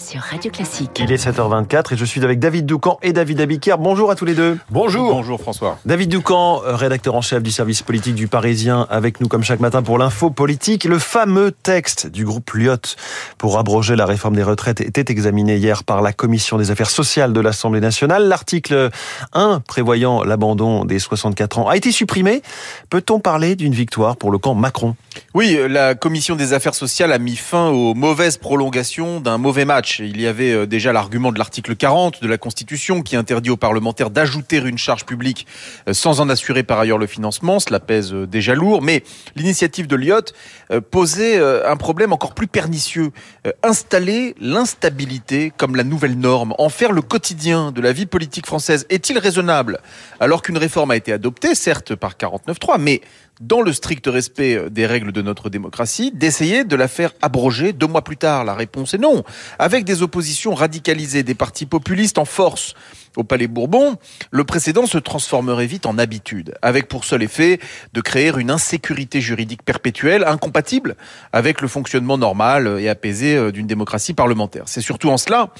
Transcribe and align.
sur 0.00 0.20
Radio 0.22 0.50
Classique. 0.50 0.98
Il 0.98 1.12
est 1.12 1.22
7h24 1.22 1.92
et 1.92 1.96
je 1.96 2.04
suis 2.04 2.24
avec 2.24 2.38
David 2.38 2.64
Doucan 2.64 2.98
et 3.02 3.12
David 3.12 3.40
Abiker. 3.40 3.76
Bonjour 3.78 4.10
à 4.10 4.16
tous 4.16 4.24
les 4.24 4.34
deux. 4.34 4.58
Bonjour. 4.70 5.12
Bonjour 5.12 5.40
François. 5.40 5.78
David 5.84 6.10
Doucan, 6.10 6.62
rédacteur 6.64 7.14
en 7.14 7.20
chef 7.20 7.42
du 7.42 7.50
service 7.50 7.82
politique 7.82 8.14
du 8.14 8.26
Parisien, 8.26 8.86
avec 8.88 9.20
nous 9.20 9.28
comme 9.28 9.44
chaque 9.44 9.60
matin 9.60 9.82
pour 9.82 9.98
l'info 9.98 10.30
politique. 10.30 10.84
Le 10.84 10.98
fameux 10.98 11.52
texte 11.52 12.06
du 12.06 12.24
groupe 12.24 12.50
Lyot 12.54 12.96
pour 13.36 13.58
abroger 13.58 13.94
la 13.94 14.06
réforme 14.06 14.36
des 14.36 14.42
retraites 14.42 14.80
était 14.80 15.12
examiné 15.12 15.56
hier 15.56 15.84
par 15.84 16.00
la 16.00 16.14
Commission 16.14 16.56
des 16.56 16.70
affaires 16.70 16.90
sociales 16.90 17.34
de 17.34 17.40
l'Assemblée 17.40 17.80
nationale. 17.80 18.26
L'article 18.26 18.88
1 19.34 19.60
prévoyant 19.60 20.24
l'abandon 20.24 20.86
des 20.86 20.98
64 20.98 21.58
ans 21.58 21.68
a 21.68 21.76
été 21.76 21.92
supprimé. 21.92 22.40
Peut-on 22.88 23.20
parler 23.20 23.54
d'une 23.54 23.74
victoire 23.74 24.16
pour 24.16 24.30
le 24.30 24.38
camp 24.38 24.54
Macron? 24.54 24.96
Oui, 25.34 25.58
la 25.68 25.94
Commission 25.94 26.36
des 26.36 26.54
affaires 26.54 26.74
sociales 26.74 27.12
a 27.12 27.18
mis 27.18 27.36
fin 27.36 27.68
aux 27.68 27.94
mauvaises 27.94 28.38
prolongations 28.38 29.20
d'un 29.20 29.36
mauvais 29.36 29.66
match. 29.66 29.89
Il 29.98 30.20
y 30.20 30.26
avait 30.26 30.52
euh, 30.52 30.66
déjà 30.66 30.92
l'argument 30.92 31.32
de 31.32 31.38
l'article 31.38 31.76
40 31.76 32.22
de 32.22 32.28
la 32.28 32.38
Constitution 32.38 33.02
qui 33.02 33.16
interdit 33.16 33.50
aux 33.50 33.56
parlementaires 33.56 34.10
d'ajouter 34.10 34.58
une 34.58 34.78
charge 34.78 35.04
publique 35.04 35.46
euh, 35.88 35.92
sans 35.92 36.20
en 36.20 36.28
assurer 36.28 36.62
par 36.62 36.78
ailleurs 36.78 36.98
le 36.98 37.06
financement. 37.06 37.58
Cela 37.58 37.80
pèse 37.80 38.12
euh, 38.12 38.26
déjà 38.26 38.54
lourd. 38.54 38.82
Mais 38.82 39.02
l'initiative 39.36 39.86
de 39.86 39.96
Lyotte 39.96 40.34
posait 40.90 41.40
un 41.40 41.76
problème 41.76 42.12
encore 42.12 42.34
plus 42.34 42.46
pernicieux. 42.46 43.10
Installer 43.62 44.34
l'instabilité 44.40 45.52
comme 45.56 45.74
la 45.74 45.84
nouvelle 45.84 46.18
norme, 46.18 46.54
en 46.58 46.68
faire 46.68 46.92
le 46.92 47.02
quotidien 47.02 47.72
de 47.72 47.80
la 47.80 47.92
vie 47.92 48.06
politique 48.06 48.46
française, 48.46 48.86
est-il 48.88 49.18
raisonnable 49.18 49.80
alors 50.20 50.42
qu'une 50.42 50.58
réforme 50.58 50.90
a 50.90 50.96
été 50.96 51.12
adoptée, 51.12 51.54
certes 51.54 51.94
par 51.94 52.12
49.3, 52.12 52.78
mais 52.78 53.00
dans 53.40 53.62
le 53.62 53.72
strict 53.72 54.06
respect 54.06 54.70
des 54.70 54.86
règles 54.86 55.12
de 55.12 55.22
notre 55.22 55.50
démocratie, 55.50 56.12
d'essayer 56.12 56.64
de 56.64 56.76
la 56.76 56.88
faire 56.88 57.12
abroger 57.22 57.72
deux 57.72 57.86
mois 57.86 58.04
plus 58.04 58.16
tard 58.16 58.44
La 58.44 58.54
réponse 58.54 58.94
est 58.94 58.98
non. 58.98 59.24
Avec 59.58 59.84
des 59.84 60.02
oppositions 60.02 60.54
radicalisées, 60.54 61.22
des 61.22 61.34
partis 61.34 61.66
populistes 61.66 62.18
en 62.18 62.24
force 62.24 62.74
au 63.16 63.24
Palais 63.24 63.46
Bourbon, 63.46 63.96
le 64.30 64.44
précédent 64.44 64.86
se 64.86 64.98
transformerait 64.98 65.66
vite 65.66 65.86
en 65.86 65.98
habitude, 65.98 66.54
avec 66.62 66.88
pour 66.88 67.04
seul 67.04 67.22
effet 67.22 67.58
de 67.92 68.00
créer 68.00 68.32
une 68.36 68.50
insécurité 68.50 69.20
juridique 69.20 69.62
perpétuelle, 69.62 70.24
incompatible 70.24 70.96
avec 71.32 71.60
le 71.60 71.68
fonctionnement 71.68 72.18
normal 72.18 72.76
et 72.78 72.88
apaisé 72.88 73.52
d'une 73.52 73.66
démocratie 73.66 74.14
parlementaire. 74.14 74.64
C'est 74.66 74.80
surtout 74.80 75.10
en 75.10 75.16
cela 75.16 75.50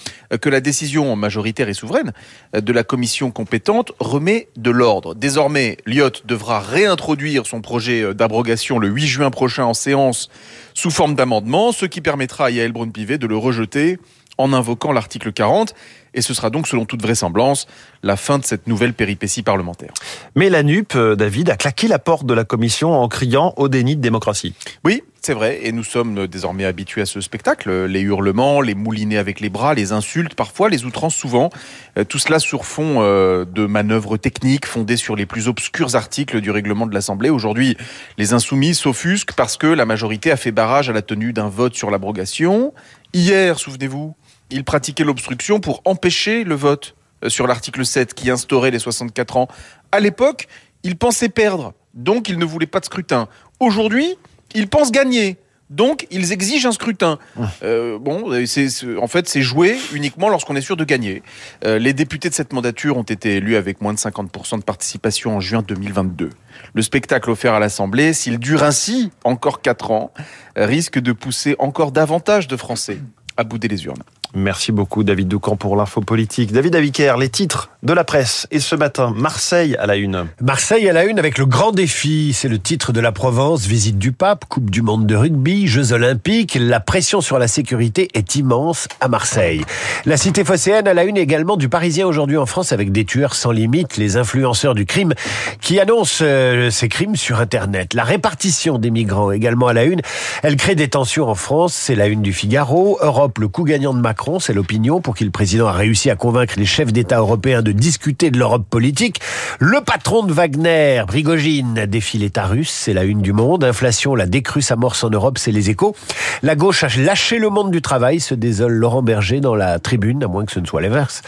que 0.41 0.49
la 0.49 0.61
décision 0.61 1.17
majoritaire 1.17 1.69
et 1.69 1.75
souveraine 1.75 2.13
de 2.53 2.73
la 2.73 2.85
commission 2.85 3.31
compétente 3.31 3.93
remet 3.99 4.49
de 4.57 4.71
l'ordre. 4.71 5.15
Désormais, 5.15 5.77
Lyotte 5.87 6.27
devra 6.27 6.61
réintroduire 6.61 7.47
son 7.47 7.61
projet 7.61 8.15
d'abrogation 8.15 8.79
le 8.79 8.89
8 8.89 9.07
juin 9.07 9.31
prochain 9.31 9.65
en 9.65 9.75
séance 9.75 10.29
sous 10.75 10.91
forme 10.91 11.15
d'amendement, 11.15 11.73
ce 11.73 11.87
qui 11.87 12.01
permettra 12.01 12.47
à 12.47 12.51
Yael 12.51 12.73
Braun-Pivet 12.73 13.19
de 13.19 13.27
le 13.27 13.37
rejeter 13.37 13.99
en 14.41 14.53
invoquant 14.53 14.93
l'article 14.93 15.33
40. 15.33 15.75
Et 16.13 16.23
ce 16.23 16.35
sera 16.35 16.51
donc, 16.51 16.67
selon 16.67 16.87
toute 16.87 17.03
vraisemblance, 17.03 17.67
la 18.03 18.17
fin 18.17 18.39
de 18.39 18.45
cette 18.45 18.67
nouvelle 18.67 18.95
péripétie 18.95 19.43
parlementaire. 19.43 19.93
Mais 20.35 20.51
la 20.51 20.63
NUP, 20.63 20.97
euh, 20.97 21.15
David, 21.15 21.51
a 21.51 21.57
claqué 21.57 21.87
la 21.87 22.01
porte 22.01 22.27
de 22.27 22.35
la 22.35 22.45
commission 22.45 22.93
en 22.93 23.07
criant 23.09 23.55
au 23.57 23.69
déni 23.69 23.95
de 23.95 24.01
démocratie. 24.01 24.55
Oui, 24.85 25.05
c'est 25.23 25.35
vrai, 25.35 25.61
et 25.63 25.73
nous 25.73 25.85
sommes 25.85 26.27
désormais 26.27 26.65
habitués 26.65 27.03
à 27.03 27.07
ce 27.07 27.21
spectacle. 27.21 27.85
Les 27.85 28.01
hurlements, 28.01 28.61
les 28.61 28.75
moulinets 28.75 29.19
avec 29.19 29.41
les 29.41 29.51
bras, 29.51 29.75
les 29.75 29.93
insultes, 29.93 30.35
parfois 30.35 30.69
les 30.69 30.85
outrances 30.85 31.15
souvent. 31.15 31.51
Euh, 31.99 32.05
tout 32.05 32.19
cela 32.19 32.39
sur 32.39 32.65
fond 32.65 32.97
euh, 32.99 33.45
de 33.45 33.67
manœuvres 33.67 34.17
techniques 34.17 34.67
fondées 34.67 34.97
sur 34.97 35.15
les 35.15 35.27
plus 35.27 35.47
obscurs 35.47 35.95
articles 35.95 36.41
du 36.41 36.51
règlement 36.51 36.87
de 36.87 36.95
l'Assemblée. 36.95 37.31
Aujourd'hui, 37.31 37.77
les 38.17 38.33
insoumis 38.33 38.75
s'offusquent 38.75 39.35
parce 39.35 39.57
que 39.57 39.67
la 39.67 39.85
majorité 39.85 40.31
a 40.31 40.37
fait 40.37 40.53
barrage 40.53 40.89
à 40.89 40.93
la 40.93 41.03
tenue 41.03 41.33
d'un 41.33 41.49
vote 41.49 41.75
sur 41.75 41.91
l'abrogation. 41.91 42.73
Hier, 43.13 43.59
souvenez-vous, 43.59 44.15
il 44.51 44.65
pratiquait 44.65 45.05
l'obstruction 45.05 45.61
pour 45.61 45.83
empêcher 45.85 46.45
le 46.45 46.55
vote 46.55 46.95
euh, 47.25 47.29
sur 47.29 47.47
l'article 47.47 47.85
7 47.85 48.15
qui 48.15 48.31
instaurait 48.31 48.71
les 48.71 48.79
64 48.79 49.37
ans. 49.37 49.49
À 49.93 50.01
l'époque, 50.01 50.49
il 50.83 50.97
pensait 50.97 51.29
perdre, 51.29 51.75
donc 51.95 52.29
il 52.29 52.39
ne 52.39 52.45
voulait 52.45 52.67
pas 52.67 52.81
de 52.81 52.85
scrutin. 52.85 53.29
Aujourd'hui, 53.59 54.17
il 54.55 54.69
pense 54.69 54.91
gagner. 54.91 55.37
Donc, 55.69 56.09
ils 56.11 56.33
exigent 56.33 56.67
un 56.67 56.73
scrutin. 56.73 57.21
Euh, 57.63 57.97
bon, 57.97 58.45
c'est, 58.45 58.67
en 58.99 59.07
fait, 59.07 59.29
c'est 59.29 59.43
joué 59.43 59.79
uniquement 59.93 60.29
lorsqu'on 60.29 60.57
est 60.57 60.61
sûr 60.61 60.77
de 60.77 60.83
gagner. 60.83 61.23
Euh, 61.65 61.79
les 61.79 61.93
députés 61.93 62.29
de 62.29 62.35
cette 62.35 62.53
mandature 62.53 62.97
ont 62.97 63.05
été 63.05 63.37
élus 63.37 63.55
avec 63.55 63.81
moins 63.81 63.95
de 63.95 63.99
50% 63.99 64.59
de 64.59 64.65
participation 64.65 65.37
en 65.37 65.41
juin 65.41 65.63
2022. 65.63 66.31
Le 66.75 66.83
spectacle 66.83 67.31
offert 67.31 67.55
à 67.55 67.61
l'Assemblée, 67.61 68.15
s'il 68.15 68.41
dure 68.41 68.65
ainsi 68.65 69.13
encore 69.23 69.63
4 69.63 69.93
ans, 69.93 70.13
risque 70.57 70.99
de 70.99 71.13
pousser 71.13 71.55
encore 71.61 71.93
davantage 71.93 72.49
de 72.49 72.57
Français 72.57 72.99
à 73.37 73.45
bouder 73.45 73.69
les 73.69 73.85
urnes. 73.85 74.03
Merci 74.35 74.71
beaucoup 74.71 75.03
David 75.03 75.27
Doucan 75.27 75.57
pour 75.57 75.75
l'info 75.75 76.01
politique. 76.01 76.53
David 76.53 76.77
Avicaire, 76.77 77.17
les 77.17 77.29
titres 77.29 77.71
de 77.83 77.93
la 77.93 78.05
presse. 78.05 78.47
Et 78.53 78.61
ce 78.61 78.77
matin, 78.77 79.13
Marseille 79.17 79.75
à 79.77 79.87
la 79.87 79.97
une. 79.97 80.27
Marseille 80.41 80.89
à 80.89 80.93
la 80.93 81.05
une 81.05 81.19
avec 81.19 81.37
le 81.37 81.47
grand 81.47 81.73
défi. 81.73 82.33
C'est 82.33 82.49
le 82.49 82.61
titre 82.61 82.93
de 82.93 83.01
la 83.01 83.11
Provence. 83.11 83.67
Visite 83.67 83.99
du 83.99 84.13
pape, 84.13 84.45
Coupe 84.49 84.71
du 84.71 84.83
monde 84.83 85.07
de 85.07 85.17
rugby, 85.17 85.67
Jeux 85.67 85.93
olympiques. 85.93 86.57
La 86.61 86.79
pression 86.79 87.21
sur 87.21 87.41
la 87.41 87.49
sécurité 87.49 88.09
est 88.15 88.37
immense 88.37 88.87
à 89.01 89.09
Marseille. 89.09 89.65
La 90.05 90.17
cité 90.17 90.45
phocéenne 90.45 90.87
à 90.87 90.95
la 90.95 91.03
une 91.03 91.17
également 91.17 91.57
du 91.57 91.69
Parisien 91.69 92.07
aujourd'hui 92.07 92.37
en 92.37 92.47
France 92.47 92.71
avec 92.71 92.93
des 92.93 93.05
tueurs 93.05 93.35
sans 93.35 93.51
limite, 93.51 93.97
les 93.97 94.17
influenceurs 94.17 94.75
du 94.75 94.87
crime 94.87 95.13
qui 95.61 95.81
annoncent 95.81 96.23
euh, 96.25 96.71
ces 96.71 96.89
crimes 96.89 97.17
sur 97.17 97.41
Internet. 97.41 97.95
La 97.95 98.05
répartition 98.05 98.79
des 98.79 98.91
migrants 98.91 99.33
également 99.33 99.67
à 99.67 99.73
la 99.73 99.85
une. 99.85 100.03
Elle 100.45 100.57
crée 100.57 100.77
des 100.77 100.89
tensions 100.89 101.29
en 101.29 101.35
France. 101.35 101.75
C'est 101.75 101.97
la 101.97 102.07
une 102.07 102.23
du 102.23 102.33
Figaro. 102.33 102.99
Europe, 103.01 103.39
le 103.39 103.49
coup 103.49 103.65
gagnant 103.65 103.93
de 103.93 104.01
Macron 104.01 104.20
c'est 104.39 104.53
l'opinion, 104.53 105.01
pour 105.01 105.15
qui 105.15 105.25
le 105.25 105.31
président 105.31 105.67
a 105.67 105.73
réussi 105.73 106.11
à 106.11 106.17
convaincre 106.17 106.55
les 106.59 106.67
chefs 106.67 106.93
d'État 106.93 107.19
européens 107.19 107.63
de 107.63 107.73
discuter 107.73 108.31
de 108.31 108.39
l'Europe 108.39 108.67
politique. 108.69 109.21
Le 109.59 109.81
patron 109.81 110.25
de 110.25 110.33
Wagner, 110.33 111.03
Brigogine, 111.07 111.87
défie 111.87 112.19
l'État 112.19 112.45
russe, 112.45 112.71
c'est 112.71 112.93
la 112.93 113.05
une 113.05 113.23
du 113.23 113.33
monde. 113.33 113.65
Inflation, 113.65 114.15
la 114.15 114.27
décrue 114.27 114.61
s'amorce 114.61 115.05
en 115.05 115.11
Europe, 115.11 115.39
c'est 115.39 115.53
les 115.53 115.71
échos. 115.71 115.97
La 116.43 116.55
gauche 116.55 116.85
a 116.85 116.89
lâché 116.99 117.39
le 117.39 117.49
monde 117.49 117.71
du 117.71 117.81
travail, 117.81 118.21
se 118.21 118.35
désole 118.35 118.73
Laurent 118.73 119.03
Berger 119.03 119.41
dans 119.41 119.55
la 119.55 119.79
tribune, 119.79 120.23
à 120.23 120.29
moins 120.29 120.45
que 120.45 120.53
ce 120.53 120.61
ne 120.61 120.67
soit 120.67 120.83
l'inverse. 120.83 121.23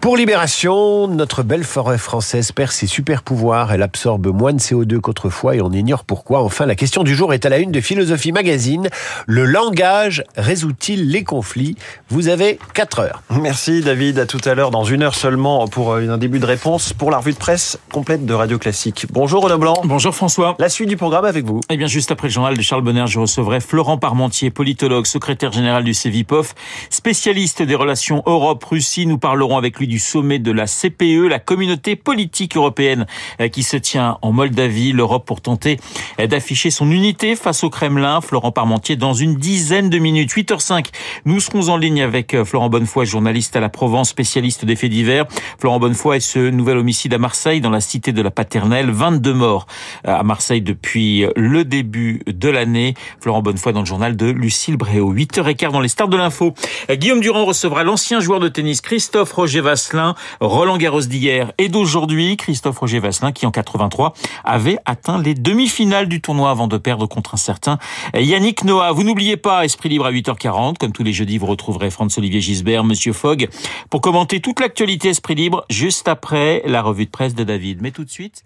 Pour 0.00 0.16
Libération, 0.16 1.08
notre 1.08 1.42
belle 1.42 1.64
forêt 1.64 1.98
française 1.98 2.52
perd 2.52 2.70
ses 2.70 2.86
super 2.86 3.22
pouvoirs. 3.22 3.72
Elle 3.72 3.82
absorbe 3.82 4.26
moins 4.26 4.52
de 4.52 4.60
CO2 4.60 5.00
qu'autrefois 5.00 5.56
et 5.56 5.62
on 5.62 5.72
ignore 5.72 6.04
pourquoi. 6.04 6.42
Enfin, 6.42 6.66
la 6.66 6.74
question 6.74 7.02
du 7.02 7.14
jour 7.14 7.32
est 7.32 7.46
à 7.46 7.48
la 7.48 7.58
une 7.58 7.72
de 7.72 7.80
Philosophie 7.80 8.32
Magazine. 8.32 8.88
Le 9.26 9.44
langage 9.44 10.22
résout-il 10.36 11.10
les 11.10 11.24
conflits? 11.24 11.76
Vous 12.10 12.25
vous 12.26 12.32
avez 12.32 12.58
4 12.74 12.98
heures. 12.98 13.22
Merci 13.40 13.82
David, 13.82 14.18
à 14.18 14.26
tout 14.26 14.40
à 14.46 14.54
l'heure, 14.54 14.72
dans 14.72 14.82
une 14.82 15.04
heure 15.04 15.14
seulement 15.14 15.68
pour 15.68 15.92
euh, 15.92 16.08
un 16.08 16.18
début 16.18 16.40
de 16.40 16.44
réponse 16.44 16.92
pour 16.92 17.12
la 17.12 17.18
revue 17.18 17.32
de 17.32 17.38
presse 17.38 17.78
complète 17.92 18.26
de 18.26 18.34
Radio 18.34 18.58
Classique. 18.58 19.06
Bonjour 19.12 19.44
Renaud 19.44 19.58
Blanc. 19.58 19.80
Bonjour 19.84 20.12
François. 20.12 20.56
La 20.58 20.68
suite 20.68 20.88
du 20.88 20.96
programme 20.96 21.24
avec 21.24 21.44
vous. 21.44 21.60
Eh 21.70 21.76
bien 21.76 21.86
juste 21.86 22.10
après 22.10 22.26
le 22.26 22.32
journal 22.32 22.56
de 22.56 22.62
Charles 22.62 22.82
Bonner, 22.82 23.04
je 23.06 23.20
recevrai 23.20 23.60
Florent 23.60 23.96
Parmentier, 23.96 24.50
politologue, 24.50 25.06
secrétaire 25.06 25.52
général 25.52 25.84
du 25.84 25.94
CEVIPOF, 25.94 26.56
spécialiste 26.90 27.62
des 27.62 27.76
relations 27.76 28.24
Europe-Russie. 28.26 29.06
Nous 29.06 29.18
parlerons 29.18 29.56
avec 29.56 29.78
lui 29.78 29.86
du 29.86 30.00
sommet 30.00 30.40
de 30.40 30.50
la 30.50 30.66
CPE, 30.66 31.28
la 31.30 31.38
communauté 31.38 31.94
politique 31.94 32.56
européenne 32.56 33.06
euh, 33.40 33.46
qui 33.46 33.62
se 33.62 33.76
tient 33.76 34.18
en 34.22 34.32
Moldavie. 34.32 34.90
L'Europe 34.90 35.26
pour 35.26 35.42
tenter 35.42 35.78
euh, 36.18 36.26
d'afficher 36.26 36.72
son 36.72 36.90
unité 36.90 37.36
face 37.36 37.62
au 37.62 37.70
Kremlin. 37.70 38.20
Florent 38.20 38.50
Parmentier 38.50 38.96
dans 38.96 39.14
une 39.14 39.36
dizaine 39.36 39.90
de 39.90 39.98
minutes. 39.98 40.32
8h05, 40.32 40.86
nous 41.24 41.38
serons 41.38 41.68
en 41.68 41.76
ligne 41.76 42.02
avec 42.02 42.15
euh, 42.16 42.44
Florent 42.44 42.68
Bonnefoy, 42.68 43.06
journaliste 43.06 43.56
à 43.56 43.60
la 43.60 43.68
Provence, 43.68 44.08
spécialiste 44.10 44.64
des 44.64 44.76
faits 44.76 44.90
divers. 44.90 45.26
Florent 45.58 45.78
Bonnefoy 45.78 46.16
et 46.16 46.20
ce 46.20 46.38
nouvel 46.38 46.78
homicide 46.78 47.12
à 47.14 47.18
Marseille, 47.18 47.60
dans 47.60 47.70
la 47.70 47.80
cité 47.80 48.12
de 48.12 48.22
la 48.22 48.30
Paternelle. 48.30 48.90
22 48.90 49.34
morts 49.34 49.66
euh, 50.06 50.14
à 50.14 50.22
Marseille 50.22 50.62
depuis 50.62 51.24
euh, 51.24 51.30
le 51.36 51.64
début 51.64 52.22
de 52.26 52.48
l'année. 52.48 52.94
Florent 53.20 53.42
Bonnefoy 53.42 53.72
dans 53.72 53.80
le 53.80 53.86
journal 53.86 54.16
de 54.16 54.26
Lucille 54.26 54.76
Bréau. 54.76 55.12
8h15 55.14 55.72
dans 55.72 55.80
les 55.80 55.88
stars 55.88 56.08
de 56.08 56.16
l'info. 56.16 56.54
Guillaume 56.90 57.20
Durand 57.20 57.44
recevra 57.44 57.84
l'ancien 57.84 58.20
joueur 58.20 58.40
de 58.40 58.48
tennis 58.48 58.80
Christophe 58.80 59.32
Roger 59.32 59.60
Vasselin, 59.60 60.14
Roland 60.40 60.78
Garros 60.78 61.02
d'hier 61.02 61.52
et 61.58 61.68
d'aujourd'hui. 61.68 62.36
Christophe 62.36 62.78
Roger 62.78 63.00
Vasselin 63.00 63.32
qui 63.32 63.46
en 63.46 63.50
83 63.50 64.14
avait 64.44 64.78
atteint 64.84 65.20
les 65.20 65.34
demi-finales 65.34 66.08
du 66.08 66.20
tournoi 66.20 66.50
avant 66.50 66.68
de 66.68 66.78
perdre 66.78 67.06
contre 67.06 67.34
un 67.34 67.38
certain 67.38 67.78
Yannick 68.14 68.64
Noah. 68.64 68.92
Vous 68.92 69.02
n'oubliez 69.02 69.36
pas 69.36 69.64
Esprit 69.64 69.88
Libre 69.88 70.06
à 70.06 70.12
8h40. 70.12 70.78
Comme 70.78 70.92
tous 70.92 71.02
les 71.02 71.12
jeudis, 71.12 71.38
vous 71.38 71.46
retrouverez 71.46 71.90
Olivier 72.16 72.40
Gisbert, 72.40 72.84
Monsieur 72.84 73.12
Fogg, 73.12 73.48
pour 73.90 74.00
commenter 74.00 74.40
toute 74.40 74.60
l'actualité 74.60 75.08
Esprit 75.08 75.34
Libre 75.34 75.64
juste 75.70 76.08
après 76.08 76.62
la 76.66 76.82
revue 76.82 77.06
de 77.06 77.10
presse 77.10 77.34
de 77.34 77.44
David. 77.44 77.82
Mais 77.82 77.90
tout 77.90 78.04
de 78.04 78.10
suite. 78.10 78.44